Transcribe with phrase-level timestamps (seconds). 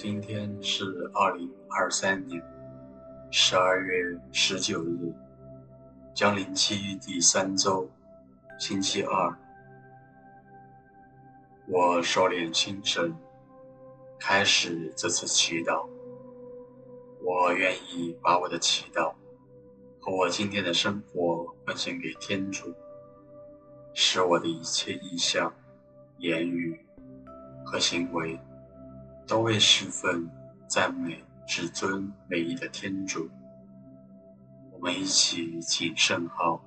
[0.00, 2.40] 今天是二零二三年
[3.30, 5.14] 十二月十九日，
[6.14, 7.88] 将临期第三周，
[8.58, 9.36] 星期二。
[11.66, 13.14] 我收敛心神，
[14.18, 15.86] 开始这次祈祷。
[17.22, 19.12] 我愿意把我的祈祷
[20.00, 22.74] 和我今天的生活奉献给天主，
[23.92, 25.52] 使我的一切意向、
[26.16, 26.80] 言语
[27.64, 28.40] 和行为。
[29.26, 30.26] 都为侍奉、
[30.66, 33.26] 赞美、至尊、美丽的天主。
[34.70, 36.60] 我们一起请圣号，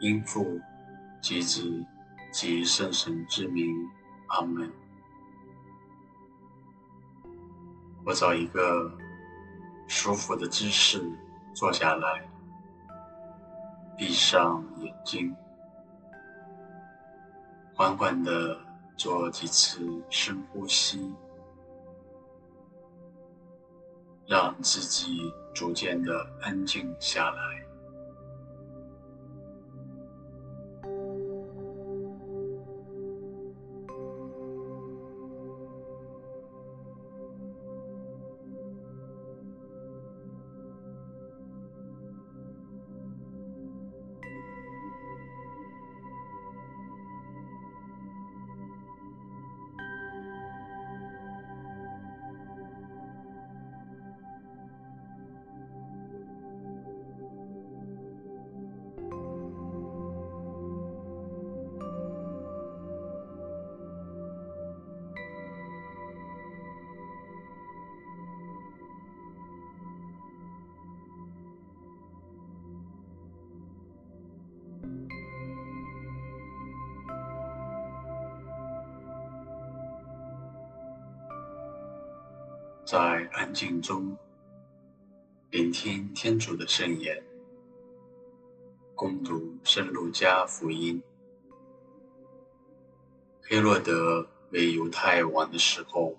[0.00, 0.58] 因父
[1.20, 1.84] 及子
[2.32, 3.70] 及圣神之名，
[4.28, 4.72] 阿门。
[8.06, 8.90] 我找一个
[9.86, 11.04] 舒服的姿势
[11.54, 12.26] 坐下来，
[13.98, 15.36] 闭上眼睛，
[17.74, 18.58] 缓缓地
[18.96, 21.14] 做几次深呼吸。
[24.28, 26.12] 让自己逐渐的
[26.42, 27.67] 安静下来。
[82.90, 84.16] 在安静中，
[85.50, 87.22] 聆听天主的圣言，
[88.94, 91.02] 恭读圣路加福音。
[93.42, 96.16] 黑洛德为犹太王的时候，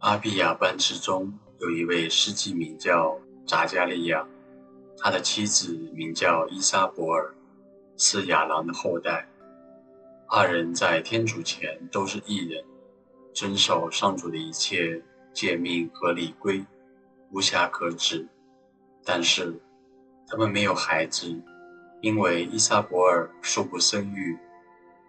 [0.00, 4.28] 阿比亚班之中有一位司祭名叫扎加利亚，
[4.98, 7.34] 他的妻子名叫伊莎伯尔，
[7.96, 9.26] 是亚郎的后代。
[10.28, 12.62] 二人在天主前都是异人，
[13.32, 15.02] 遵守上主的一切。
[15.32, 16.64] 诫命和礼规，
[17.30, 18.26] 无暇可指，
[19.04, 19.60] 但是
[20.26, 21.40] 他们没有孩子，
[22.00, 24.38] 因为依撒伯尔素不生育，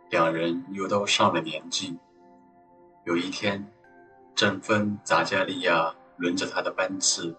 [0.10, 1.98] 两人又都上了年纪。
[3.06, 3.66] 有一天，
[4.36, 7.36] 正逢匝加利亚轮着他的班次，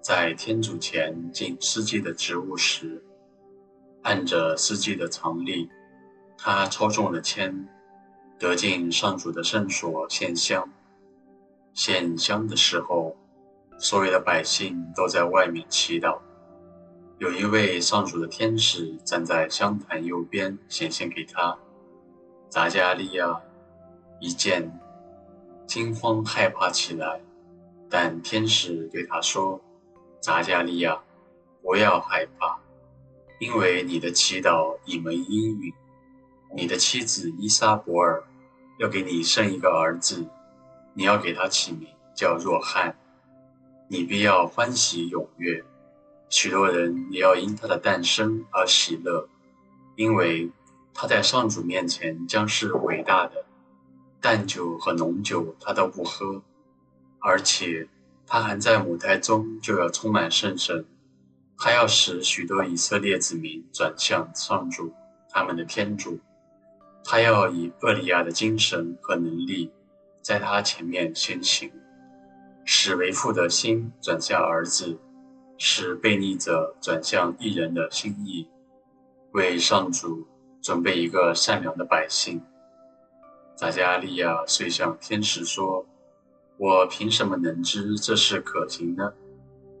[0.00, 3.02] 在天主前尽司祭的职务时，
[4.02, 5.70] 按着司祭的常例，
[6.36, 7.66] 他抽中了签，
[8.38, 10.68] 得进上主的圣所献香。
[11.74, 13.16] 献香的时候，
[13.78, 16.20] 所有的百姓都在外面祈祷。
[17.18, 21.58] 有一位上主的天使站在香坛右边显现给他。
[22.50, 23.40] 匝加利亚
[24.20, 24.78] 一见，
[25.66, 27.20] 惊慌害怕起来。
[27.90, 29.60] 但天使对他说
[30.22, 31.00] ：“匝加利亚，
[31.62, 32.58] 不要害怕，
[33.40, 35.72] 因为你的祈祷已蒙应允。
[36.54, 38.22] 你的妻子伊莎博尔
[38.78, 40.24] 要给你生一个儿子。”
[40.94, 42.96] 你要给他起名叫若翰，
[43.88, 45.64] 你必要欢喜踊跃，
[46.30, 49.28] 许多人也要因他的诞生而喜乐，
[49.96, 50.50] 因为
[50.94, 53.44] 他在上主面前将是伟大的，
[54.20, 56.40] 淡酒和浓酒他都不喝，
[57.18, 57.88] 而且
[58.26, 60.84] 他还在母胎中就要充满圣神，
[61.58, 64.92] 他要使许多以色列子民转向上主，
[65.30, 66.20] 他们的天主，
[67.02, 69.72] 他要以厄里亚的精神和能力。
[70.24, 71.70] 在他前面先行，
[72.64, 74.98] 使为父的心转向儿子，
[75.58, 78.48] 使悖逆者转向一人的心意，
[79.32, 80.26] 为上主
[80.62, 82.40] 准备一个善良的百姓。
[83.54, 85.84] 撒加利亚遂向天使说
[86.56, 89.12] ：“我凭什么能知这事可行呢？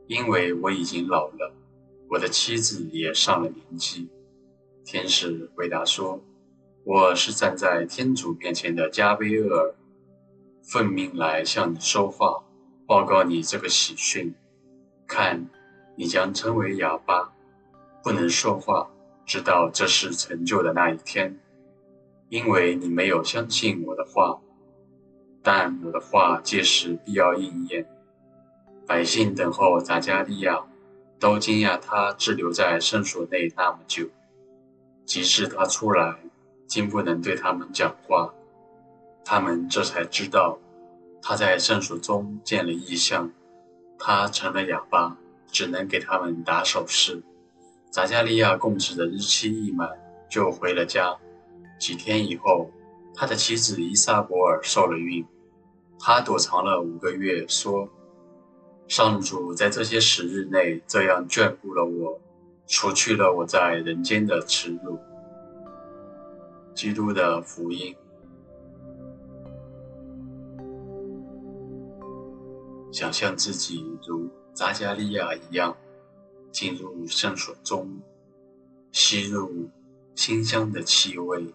[0.06, 1.54] 因为我已经老了，
[2.10, 4.10] 我的妻子也上了年纪。”
[4.84, 6.22] 天使回答说
[6.84, 9.74] ：“我是站在天主面前的加俾厄尔。”
[10.64, 12.42] 奉命来向你说话，
[12.86, 14.34] 报告你这个喜讯。
[15.06, 15.46] 看，
[15.94, 17.34] 你将称为哑巴，
[18.02, 18.90] 不能说话，
[19.26, 21.38] 直到这事成就的那一天，
[22.30, 24.40] 因为你没有相信我的话。
[25.42, 27.86] 但我的话届时必要应验。
[28.86, 30.64] 百姓等候匝加利亚，
[31.20, 34.08] 都惊讶他滞留在圣所内那么久，
[35.04, 36.16] 即使他出来，
[36.66, 38.32] 竟不能对他们讲话。
[39.24, 40.58] 他们这才知道，
[41.22, 43.32] 他在圣所中见了异象，
[43.98, 45.16] 他成了哑巴，
[45.50, 47.22] 只能给他们打手势。
[47.90, 49.88] 匝加利亚供职的日期一满，
[50.28, 51.16] 就回了家。
[51.78, 52.70] 几天以后，
[53.14, 55.24] 他的妻子伊萨博尔受了孕。
[55.98, 57.88] 他躲藏了五个月，说
[58.88, 62.20] ：“上主在这些时日内这样眷顾了我，
[62.66, 64.98] 除去了我在人间的耻辱。”
[66.74, 67.96] 基督的福音。
[72.94, 75.76] 想象自己如匝加利亚一样，
[76.52, 78.00] 进入圣所中，
[78.92, 79.68] 吸入
[80.14, 81.52] 馨香的气味，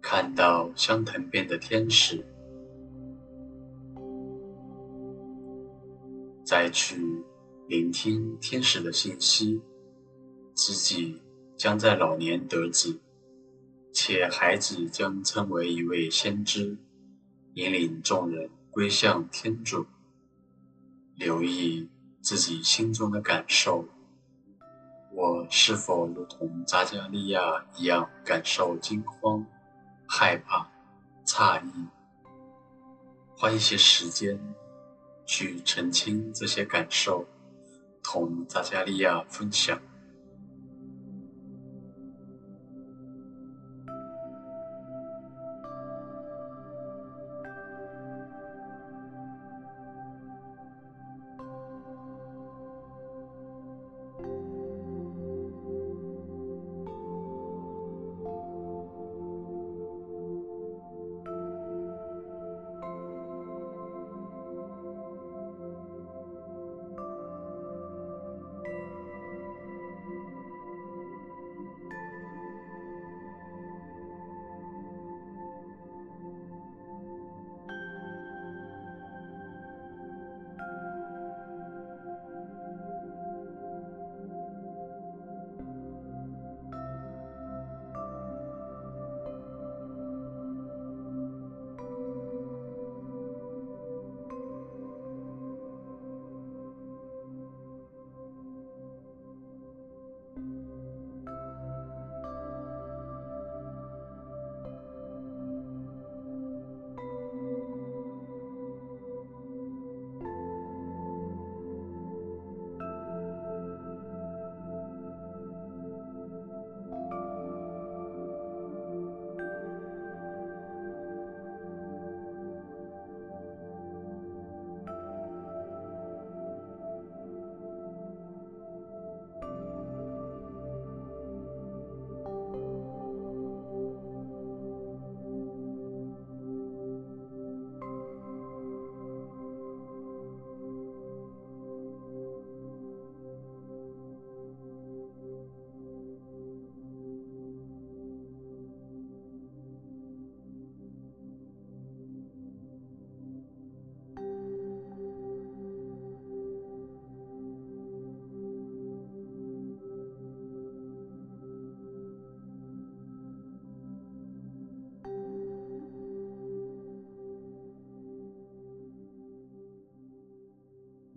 [0.00, 2.24] 看到香藤边的天使。
[6.44, 7.24] 再去
[7.66, 9.60] 聆听天使的信息，
[10.54, 11.20] 自己
[11.56, 13.00] 将在老年得子，
[13.92, 16.78] 且孩子将成为一位先知，
[17.54, 19.84] 引领众人归向天主。
[21.16, 21.88] 留意
[22.20, 23.84] 自己心中的感受，
[25.12, 29.44] 我是否如同扎加利亚一样感受惊慌、
[30.06, 30.68] 害怕、
[31.26, 31.88] 诧异？
[33.36, 34.38] 花一些时间。
[35.28, 37.26] 去澄清这些感受，
[38.00, 39.76] 同扎加利亚分享。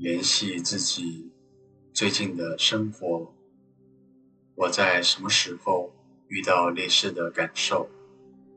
[0.02, 1.30] 联系自己
[1.92, 3.34] 最近的生活，
[4.56, 5.92] 我在什么时候
[6.30, 7.90] 遇到类似的感受？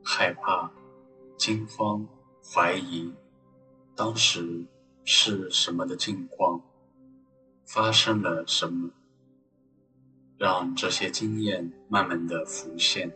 [0.04, 0.70] 害怕、
[1.36, 2.06] 惊慌、
[2.44, 3.12] 怀疑，
[3.96, 4.64] 当时
[5.02, 6.62] 是什么的境况？
[7.66, 8.90] 发生了什么？
[10.38, 13.12] 让这些经验慢慢的浮现。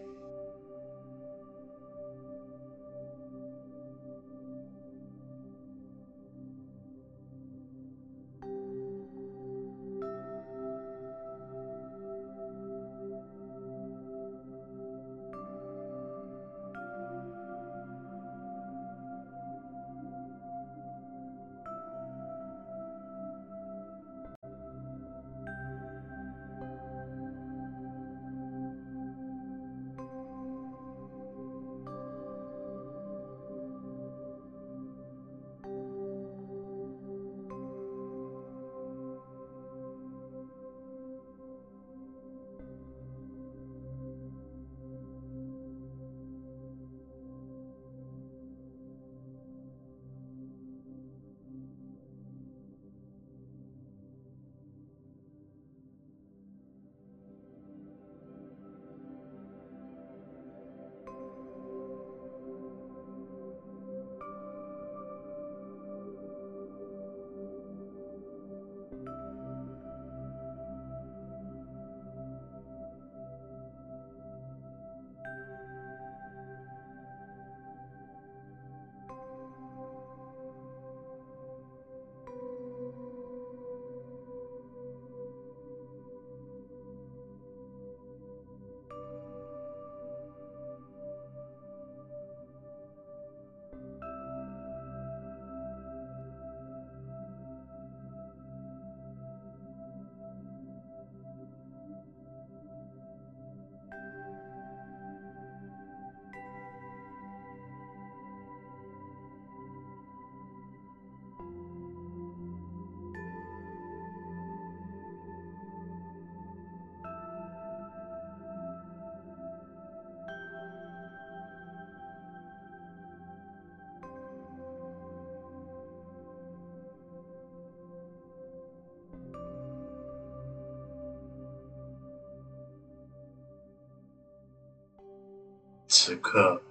[136.07, 136.63] 此刻，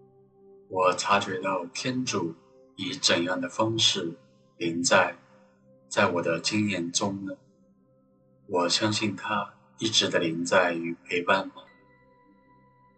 [0.70, 2.34] 我察觉到天主
[2.78, 4.14] 以怎样的方式
[4.56, 5.18] 临在
[5.90, 7.36] 在我的经验中呢？
[8.48, 11.56] 我相信他一直的临在与陪伴吗？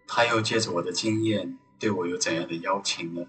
[0.06, 3.26] 他又借着我的经验对我有怎样的邀请呢？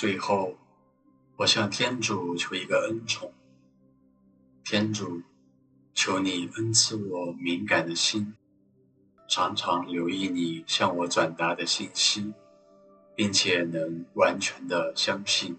[0.00, 0.56] 最后，
[1.36, 3.34] 我向天主求一个恩宠。
[4.64, 5.20] 天主，
[5.92, 8.34] 求你恩赐我敏感的心，
[9.28, 12.32] 常常留意你向我转达的信息，
[13.14, 15.58] 并且能完全的相信。